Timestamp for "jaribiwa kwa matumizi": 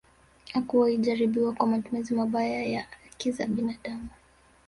0.97-2.13